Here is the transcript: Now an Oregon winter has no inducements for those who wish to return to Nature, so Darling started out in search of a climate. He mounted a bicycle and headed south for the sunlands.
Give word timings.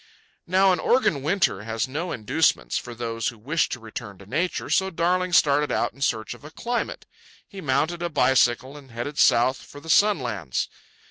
Now 0.47 0.73
an 0.73 0.79
Oregon 0.79 1.21
winter 1.21 1.61
has 1.61 1.87
no 1.87 2.11
inducements 2.11 2.75
for 2.75 2.95
those 2.95 3.27
who 3.27 3.37
wish 3.37 3.69
to 3.69 3.79
return 3.79 4.17
to 4.17 4.25
Nature, 4.25 4.67
so 4.71 4.89
Darling 4.89 5.31
started 5.31 5.71
out 5.71 5.93
in 5.93 6.01
search 6.01 6.33
of 6.33 6.43
a 6.43 6.49
climate. 6.49 7.05
He 7.47 7.61
mounted 7.61 8.01
a 8.01 8.09
bicycle 8.09 8.75
and 8.77 8.89
headed 8.89 9.19
south 9.19 9.57
for 9.57 9.79
the 9.79 9.91
sunlands. 9.91 10.69